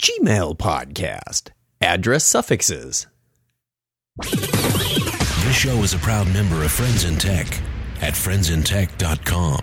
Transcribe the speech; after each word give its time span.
Gmail 0.00 0.56
podcast. 0.56 1.50
Address 1.80 2.24
suffixes. 2.24 3.08
This 4.22 5.56
show 5.56 5.82
is 5.82 5.92
a 5.92 5.98
proud 5.98 6.32
member 6.32 6.62
of 6.62 6.70
Friends 6.70 7.04
in 7.04 7.16
Tech 7.16 7.46
at 8.00 8.14
friendsintech.com. 8.14 9.60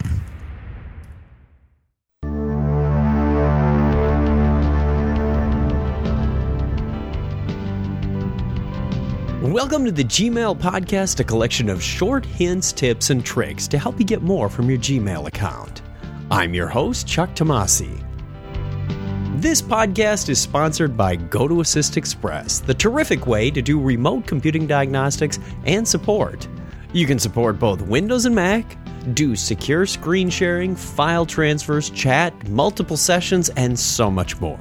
Welcome 9.41 9.85
to 9.85 9.91
the 9.91 10.03
Gmail 10.03 10.59
podcast, 10.59 11.21
a 11.21 11.23
collection 11.23 11.69
of 11.69 11.81
short 11.81 12.25
hints, 12.25 12.73
tips, 12.73 13.09
and 13.09 13.23
tricks 13.23 13.69
to 13.69 13.77
help 13.77 13.97
you 13.99 14.05
get 14.05 14.21
more 14.21 14.49
from 14.49 14.69
your 14.69 14.79
Gmail 14.79 15.27
account. 15.27 15.81
I'm 16.29 16.53
your 16.53 16.67
host, 16.67 17.07
Chuck 17.07 17.29
Tomasi. 17.35 18.04
This 19.39 19.61
podcast 19.61 20.29
is 20.29 20.39
sponsored 20.39 20.95
by 20.95 21.17
GoToAssist 21.17 21.97
Express, 21.97 22.59
the 22.59 22.73
terrific 22.73 23.27
way 23.27 23.51
to 23.51 23.61
do 23.61 23.81
remote 23.81 24.25
computing 24.25 24.65
diagnostics 24.65 25.39
and 25.65 25.85
support. 25.85 26.47
You 26.93 27.05
can 27.05 27.19
support 27.19 27.59
both 27.59 27.81
Windows 27.81 28.25
and 28.25 28.33
Mac, 28.33 28.77
do 29.13 29.35
secure 29.35 29.85
screen 29.85 30.29
sharing, 30.29 30.73
file 30.73 31.25
transfers, 31.25 31.89
chat, 31.89 32.47
multiple 32.47 32.95
sessions, 32.95 33.49
and 33.49 33.77
so 33.77 34.09
much 34.09 34.39
more. 34.39 34.57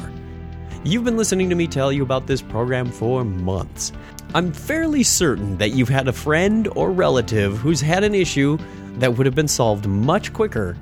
You've 0.82 1.04
been 1.04 1.16
listening 1.16 1.48
to 1.50 1.54
me 1.54 1.68
tell 1.68 1.92
you 1.92 2.02
about 2.02 2.26
this 2.26 2.42
program 2.42 2.90
for 2.90 3.24
months. 3.24 3.92
I'm 4.34 4.52
fairly 4.52 5.04
certain 5.04 5.56
that 5.58 5.70
you've 5.70 5.88
had 5.88 6.08
a 6.08 6.12
friend 6.12 6.66
or 6.74 6.90
relative 6.90 7.58
who's 7.58 7.80
had 7.80 8.02
an 8.02 8.14
issue 8.16 8.58
that 8.94 9.16
would 9.16 9.26
have 9.26 9.36
been 9.36 9.46
solved 9.46 9.86
much 9.86 10.32
quicker 10.32 10.76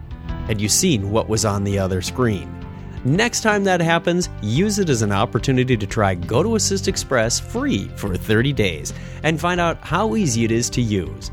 had 0.47 0.63
you 0.63 0.71
seen 0.71 1.11
what 1.11 1.29
was 1.29 1.45
on 1.45 1.63
the 1.63 1.79
other 1.79 2.01
screen. 2.01 2.62
Next 3.05 3.41
time 3.41 3.65
that 3.65 3.80
happens, 3.80 4.29
use 4.42 4.79
it 4.79 4.88
as 4.88 5.02
an 5.02 5.10
opportunity 5.10 5.77
to 5.77 5.87
try 5.87 6.15
GoToAssist 6.15 6.87
Express 6.87 7.41
free 7.41 7.88
for 7.97 8.16
30 8.16 8.52
days 8.52 8.95
and 9.24 9.40
find 9.40 9.60
out 9.60 9.79
how 9.80 10.15
easy 10.15 10.45
it 10.45 10.52
is 10.52 10.71
to 10.71 10.80
use. 10.80 11.32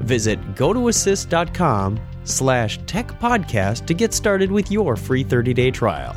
Visit 0.00 0.38
gotoassist.com 0.54 1.98
slash 2.24 2.78
techpodcast 2.80 3.86
to 3.86 3.94
get 3.94 4.12
started 4.12 4.52
with 4.52 4.70
your 4.70 4.96
free 4.96 5.24
30-day 5.24 5.70
trial. 5.70 6.14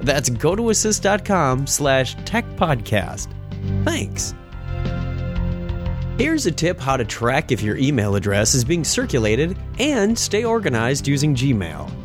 That's 0.00 0.30
gotoassist.com 0.30 1.66
slash 1.66 2.16
techpodcast. 2.18 3.34
Thanks. 3.84 4.34
Here's 6.18 6.46
a 6.46 6.52
tip 6.52 6.78
how 6.78 6.96
to 6.96 7.04
track 7.04 7.50
if 7.50 7.62
your 7.62 7.76
email 7.78 8.14
address 8.14 8.54
is 8.54 8.64
being 8.64 8.84
circulated 8.84 9.56
and 9.78 10.16
stay 10.16 10.44
organized 10.44 11.08
using 11.08 11.34
Gmail. 11.34 11.99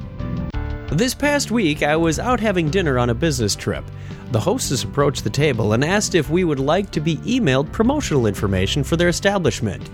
This 0.92 1.16
past 1.16 1.50
week, 1.50 1.82
I 1.82 1.96
was 1.96 2.20
out 2.20 2.40
having 2.40 2.70
dinner 2.70 3.00
on 3.00 3.10
a 3.10 3.16
business 3.16 3.56
trip. 3.56 3.84
The 4.32 4.40
hostess 4.40 4.84
approached 4.84 5.24
the 5.24 5.32
table 5.32 5.74
and 5.74 5.84
asked 5.84 6.14
if 6.14 6.30
we 6.30 6.44
would 6.44 6.60
like 6.60 6.92
to 6.92 7.00
be 7.00 7.18
emailed 7.18 7.72
promotional 7.72 8.28
information 8.28 8.84
for 8.84 8.96
their 8.96 9.08
establishment. 9.08 9.90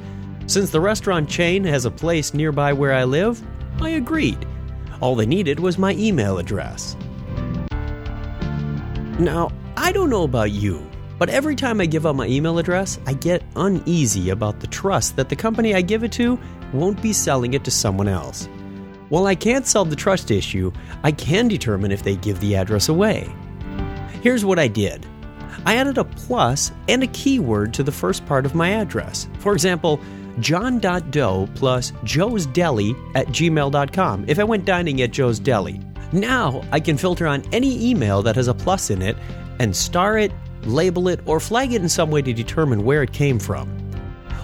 Since 0.47 0.69
the 0.69 0.81
restaurant 0.81 1.30
chain 1.30 1.64
has 1.64 1.86
a 1.86 1.92
place 1.92 2.34
nearby 2.34 2.73
where 2.73 2.94
I 2.94 3.06
live, 3.06 3.42
I 3.80 3.92
agreed. 3.92 4.45
All 5.00 5.16
they 5.16 5.25
needed 5.25 5.62
was 5.62 5.78
my 5.78 5.94
email 5.94 6.38
address. 6.39 6.97
Now, 9.17 9.50
I 9.78 9.94
don't 9.94 10.09
know 10.09 10.23
about 10.23 10.52
you, 10.52 10.86
but 11.17 11.30
every 11.30 11.56
time 11.56 11.80
I 11.80 11.86
give 11.86 12.06
out 12.06 12.17
my 12.17 12.28
email 12.28 12.59
address, 12.59 13.00
I 13.08 13.14
get 13.14 13.44
uneasy 13.56 14.30
about 14.30 14.59
the 14.59 14.67
trust 14.67 15.16
that 15.16 15.30
the 15.30 15.38
company 15.38 15.73
I 15.73 15.81
give 15.81 16.03
it 16.03 16.12
to 16.14 16.38
won't 16.73 17.02
be 17.02 17.14
selling 17.14 17.53
it 17.53 17.64
to 17.64 17.72
someone 17.72 18.09
else. 18.09 18.50
While 19.12 19.28
I 19.28 19.36
can't 19.36 19.67
solve 19.67 19.90
the 19.90 19.95
trust 19.98 20.31
issue, 20.31 20.72
I 21.04 21.12
can 21.12 21.50
determine 21.50 21.92
if 21.92 22.02
they 22.02 22.16
give 22.16 22.40
the 22.40 22.56
address 22.56 22.88
away. 22.88 23.30
Here's 24.23 24.45
what 24.45 24.58
I 24.58 24.70
did 24.70 25.06
I 25.66 25.76
added 25.76 25.98
a 25.98 26.06
plus 26.06 26.72
and 26.88 27.03
a 27.03 27.08
keyword 27.08 27.73
to 27.73 27.84
the 27.84 27.92
first 27.92 28.26
part 28.26 28.45
of 28.45 28.56
my 28.56 28.70
address. 28.70 29.28
For 29.40 29.52
example, 29.52 30.00
john.doe 30.40 31.50
plus 31.56 31.91
joe's 32.06 32.46
deli 32.46 32.96
at 33.13 33.28
gmail.com 33.28 34.25
if 34.30 34.40
I 34.40 34.46
went 34.46 34.63
dining 34.63 35.02
at 35.02 35.12
Joe's 35.12 35.40
Deli. 35.40 35.81
Now 36.14 36.64
I 36.72 36.80
can 36.80 36.96
filter 36.96 37.28
on 37.28 37.44
any 37.52 37.91
email 37.91 38.22
that 38.22 38.38
has 38.38 38.47
a 38.47 38.53
plus 38.53 38.91
in 38.91 39.02
it 39.02 39.18
and 39.59 39.75
star 39.75 40.19
it, 40.19 40.31
label 40.64 41.09
it, 41.09 41.19
or 41.25 41.41
flag 41.41 41.74
it 41.74 41.81
in 41.81 41.90
some 41.90 42.12
way 42.12 42.22
to 42.22 42.31
determine 42.31 42.85
where 42.85 43.03
it 43.03 43.12
came 43.12 43.40
from. 43.40 43.81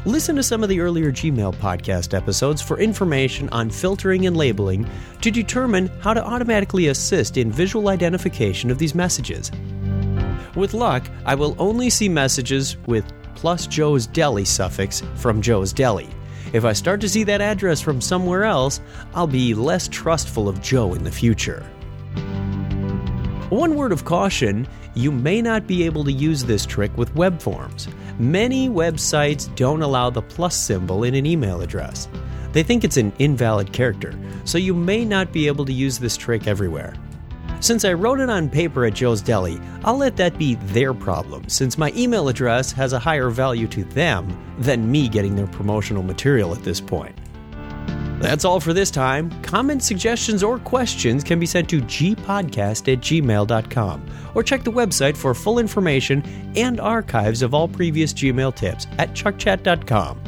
Listen 0.05 0.35
to 0.35 0.43
some 0.43 0.63
of 0.63 0.69
the 0.69 0.79
earlier 0.79 1.11
Gmail 1.11 1.55
podcast 1.55 2.13
episodes 2.13 2.61
for 2.61 2.79
information 2.79 3.49
on 3.49 3.69
filtering 3.69 4.25
and 4.25 4.37
labeling 4.37 4.87
to 5.21 5.31
determine 5.31 5.87
how 5.99 6.13
to 6.13 6.23
automatically 6.23 6.87
assist 6.87 7.35
in 7.35 7.51
visual 7.51 7.89
identification 7.89 8.71
of 8.71 8.77
these 8.77 8.95
messages. 8.95 9.51
With 10.55 10.73
luck, 10.73 11.09
I 11.25 11.35
will 11.35 11.55
only 11.59 11.89
see 11.89 12.07
messages 12.09 12.77
with 12.87 13.05
plus 13.35 13.67
Joe's 13.67 14.07
Deli 14.07 14.45
suffix 14.45 15.03
from 15.15 15.41
Joe's 15.41 15.73
Deli. 15.73 16.09
If 16.53 16.63
I 16.63 16.73
start 16.73 17.01
to 17.01 17.09
see 17.09 17.23
that 17.25 17.41
address 17.41 17.81
from 17.81 17.99
somewhere 17.99 18.45
else, 18.45 18.79
I'll 19.13 19.27
be 19.27 19.53
less 19.53 19.87
trustful 19.89 20.47
of 20.47 20.61
Joe 20.61 20.93
in 20.93 21.03
the 21.03 21.11
future. 21.11 21.61
One 23.49 23.75
word 23.75 23.91
of 23.91 24.05
caution 24.05 24.67
you 24.97 25.11
may 25.11 25.41
not 25.41 25.67
be 25.67 25.83
able 25.83 26.03
to 26.03 26.11
use 26.11 26.43
this 26.43 26.65
trick 26.65 26.97
with 26.97 27.13
web 27.15 27.39
forms. 27.39 27.87
Many 28.17 28.67
websites 28.67 29.53
don't 29.55 29.83
allow 29.83 30.09
the 30.09 30.23
plus 30.23 30.57
symbol 30.57 31.03
in 31.03 31.13
an 31.13 31.25
email 31.25 31.61
address. 31.61 32.07
They 32.51 32.63
think 32.63 32.83
it's 32.83 32.97
an 32.97 33.13
invalid 33.19 33.71
character, 33.71 34.17
so 34.43 34.57
you 34.57 34.73
may 34.73 35.05
not 35.05 35.31
be 35.31 35.45
able 35.45 35.65
to 35.65 35.73
use 35.73 35.99
this 35.99 36.17
trick 36.17 36.47
everywhere. 36.47 36.95
Since 37.59 37.85
I 37.85 37.93
wrote 37.93 38.19
it 38.19 38.29
on 38.29 38.49
paper 38.49 38.85
at 38.85 38.95
Joe's 38.95 39.21
Deli, 39.21 39.59
I'll 39.83 39.97
let 39.97 40.17
that 40.17 40.37
be 40.37 40.55
their 40.55 40.93
problem, 40.93 41.47
since 41.47 41.77
my 41.77 41.91
email 41.95 42.27
address 42.27 42.71
has 42.71 42.93
a 42.93 42.99
higher 42.99 43.29
value 43.29 43.67
to 43.67 43.83
them 43.83 44.35
than 44.57 44.91
me 44.91 45.07
getting 45.07 45.35
their 45.35 45.47
promotional 45.47 46.03
material 46.03 46.53
at 46.53 46.63
this 46.63 46.81
point. 46.81 47.15
That's 48.19 48.45
all 48.45 48.59
for 48.59 48.73
this 48.73 48.89
time. 48.89 49.29
Comments, 49.43 49.85
suggestions, 49.85 50.41
or 50.41 50.57
questions 50.59 51.23
can 51.23 51.39
be 51.39 51.45
sent 51.45 51.69
to 51.69 51.81
gpodcast 51.81 52.91
at 52.91 52.99
gmail.com 52.99 54.05
or 54.33 54.43
check 54.43 54.63
the 54.63 54.71
website 54.71 55.15
for 55.15 55.33
full 55.33 55.59
information 55.59 56.23
and 56.55 56.79
archives 56.79 57.41
of 57.41 57.53
all 57.53 57.67
previous 57.67 58.13
Gmail 58.13 58.55
tips 58.55 58.87
at 58.97 59.13
chuckchat.com. 59.13 60.19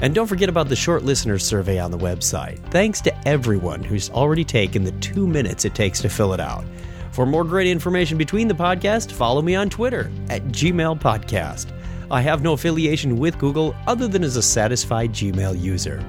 And 0.00 0.14
don't 0.14 0.26
forget 0.26 0.48
about 0.48 0.68
the 0.68 0.76
short 0.76 1.02
listener 1.02 1.38
survey 1.38 1.78
on 1.78 1.90
the 1.90 1.98
website. 1.98 2.58
Thanks 2.70 3.00
to 3.02 3.28
everyone 3.28 3.82
who's 3.82 4.10
already 4.10 4.44
taken 4.44 4.84
the 4.84 4.92
two 4.92 5.26
minutes 5.26 5.64
it 5.64 5.74
takes 5.74 6.00
to 6.00 6.08
fill 6.10 6.34
it 6.34 6.40
out. 6.40 6.64
For 7.12 7.24
more 7.24 7.44
great 7.44 7.68
information 7.68 8.18
between 8.18 8.48
the 8.48 8.54
podcast, 8.54 9.12
follow 9.12 9.40
me 9.40 9.54
on 9.54 9.70
Twitter 9.70 10.10
at 10.28 10.42
Gmail 10.48 11.00
Podcast. 11.00 11.66
I 12.10 12.20
have 12.20 12.42
no 12.42 12.52
affiliation 12.52 13.16
with 13.16 13.38
Google 13.38 13.74
other 13.86 14.08
than 14.08 14.24
as 14.24 14.36
a 14.36 14.42
satisfied 14.42 15.12
Gmail 15.12 15.58
user. 15.60 16.04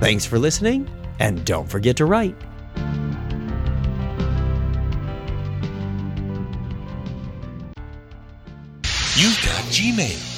Thanks 0.00 0.24
for 0.24 0.38
listening, 0.38 0.88
and 1.18 1.44
don't 1.44 1.68
forget 1.68 1.98
to 1.98 2.06
write. 2.06 2.34
You've 9.14 9.38
got 9.44 9.62
Gmail. 9.68 10.29